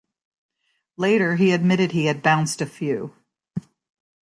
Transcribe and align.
Later, 0.97 1.35
he 1.35 1.51
admitted 1.51 1.91
he 1.91 2.05
had 2.05 2.23
bounced 2.23 2.59
a 2.59 2.65
few. 2.65 3.13